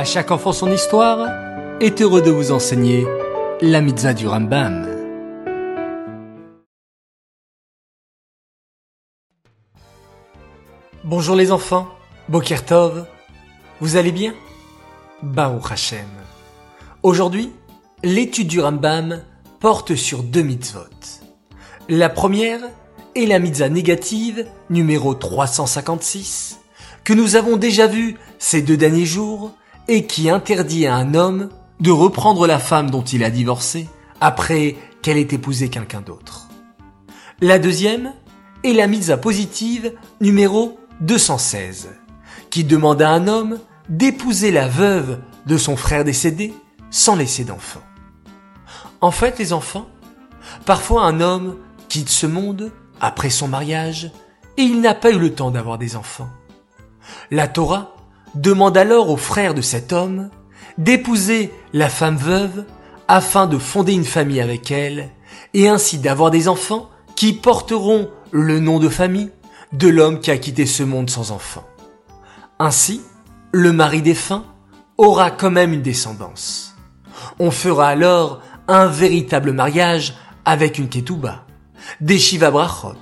À 0.00 0.04
chaque 0.04 0.30
enfant 0.30 0.54
son 0.54 0.72
histoire 0.72 1.28
est 1.78 2.00
heureux 2.00 2.22
de 2.22 2.30
vous 2.30 2.52
enseigner 2.52 3.06
la 3.60 3.82
mitzvah 3.82 4.14
du 4.14 4.26
Rambam. 4.26 4.88
Bonjour 11.04 11.36
les 11.36 11.52
enfants, 11.52 11.86
Boker 12.30 12.64
Tov, 12.64 13.06
vous 13.82 13.96
allez 13.96 14.10
bien? 14.10 14.32
Baruch 15.20 15.70
Hashem. 15.70 16.08
Aujourd'hui, 17.02 17.52
l'étude 18.02 18.48
du 18.48 18.58
Rambam 18.58 19.20
porte 19.58 19.96
sur 19.96 20.22
deux 20.22 20.40
mitzvot. 20.40 20.80
La 21.90 22.08
première 22.08 22.62
est 23.14 23.26
la 23.26 23.38
mitzvah 23.38 23.68
négative 23.68 24.46
numéro 24.70 25.12
356 25.12 26.58
que 27.04 27.12
nous 27.12 27.36
avons 27.36 27.58
déjà 27.58 27.86
vue 27.86 28.16
ces 28.38 28.62
deux 28.62 28.78
derniers 28.78 29.04
jours 29.04 29.52
et 29.88 30.06
qui 30.06 30.30
interdit 30.30 30.86
à 30.86 30.94
un 30.94 31.14
homme 31.14 31.48
de 31.80 31.90
reprendre 31.90 32.46
la 32.46 32.58
femme 32.58 32.90
dont 32.90 33.02
il 33.02 33.24
a 33.24 33.30
divorcé 33.30 33.88
après 34.20 34.76
qu'elle 35.02 35.16
ait 35.16 35.22
épousé 35.22 35.68
quelqu'un 35.68 36.00
d'autre. 36.00 36.48
La 37.40 37.58
deuxième 37.58 38.12
est 38.64 38.72
la 38.72 38.86
mitzvah 38.86 39.16
positive 39.16 39.94
numéro 40.20 40.78
216 41.00 41.88
qui 42.50 42.64
demande 42.64 43.00
à 43.00 43.10
un 43.10 43.28
homme 43.28 43.58
d'épouser 43.88 44.50
la 44.50 44.68
veuve 44.68 45.20
de 45.46 45.56
son 45.56 45.76
frère 45.76 46.04
décédé 46.04 46.52
sans 46.90 47.16
laisser 47.16 47.44
d'enfant. 47.44 47.80
En 49.00 49.10
fait, 49.10 49.38
les 49.38 49.52
enfants, 49.52 49.88
parfois 50.66 51.04
un 51.04 51.20
homme 51.20 51.56
quitte 51.88 52.10
ce 52.10 52.26
monde 52.26 52.72
après 53.00 53.30
son 53.30 53.48
mariage 53.48 54.12
et 54.56 54.62
il 54.62 54.80
n'a 54.80 54.94
pas 54.94 55.10
eu 55.10 55.18
le 55.18 55.34
temps 55.34 55.50
d'avoir 55.50 55.78
des 55.78 55.96
enfants. 55.96 56.28
La 57.30 57.48
Torah 57.48 57.96
demande 58.34 58.76
alors 58.76 59.10
au 59.10 59.16
frère 59.16 59.54
de 59.54 59.62
cet 59.62 59.92
homme 59.92 60.30
d'épouser 60.78 61.52
la 61.72 61.88
femme 61.88 62.16
veuve 62.16 62.64
afin 63.08 63.46
de 63.46 63.58
fonder 63.58 63.92
une 63.92 64.04
famille 64.04 64.40
avec 64.40 64.70
elle 64.70 65.10
et 65.54 65.68
ainsi 65.68 65.98
d'avoir 65.98 66.30
des 66.30 66.48
enfants 66.48 66.90
qui 67.16 67.32
porteront 67.32 68.08
le 68.30 68.60
nom 68.60 68.78
de 68.78 68.88
famille 68.88 69.30
de 69.72 69.88
l'homme 69.88 70.20
qui 70.20 70.30
a 70.30 70.38
quitté 70.38 70.66
ce 70.66 70.82
monde 70.82 71.10
sans 71.10 71.30
enfant. 71.32 71.64
Ainsi, 72.58 73.02
le 73.52 73.72
mari 73.72 74.02
défunt 74.02 74.44
aura 74.96 75.30
quand 75.30 75.50
même 75.50 75.72
une 75.72 75.82
descendance. 75.82 76.76
On 77.38 77.50
fera 77.50 77.88
alors 77.88 78.40
un 78.68 78.86
véritable 78.86 79.52
mariage 79.52 80.14
avec 80.44 80.78
une 80.78 80.88
ketouba, 80.88 81.46
des 82.00 82.18
shiva 82.18 82.50
brachot. 82.50 82.94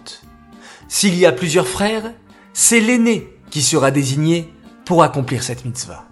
S'il 0.88 1.16
y 1.16 1.26
a 1.26 1.32
plusieurs 1.32 1.68
frères, 1.68 2.12
c'est 2.52 2.80
l'aîné 2.80 3.28
qui 3.50 3.62
sera 3.62 3.90
désigné 3.90 4.52
pour 4.88 5.02
accomplir 5.02 5.42
cette 5.42 5.66
mitzvah. 5.66 6.06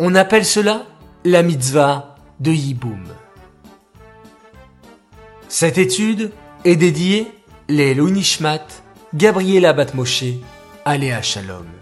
On 0.00 0.16
appelle 0.16 0.44
cela 0.44 0.86
la 1.24 1.44
mitzvah 1.44 2.16
de 2.40 2.50
Yiboum. 2.50 3.04
Cette 5.46 5.78
étude 5.78 6.32
est 6.64 6.74
dédiée 6.74 7.28
les 7.68 7.94
Nishmat, 7.94 8.66
Gabriela 9.14 9.72
Batmoshe, 9.72 10.24
Aléa 10.84 11.22
Shalom. 11.22 11.81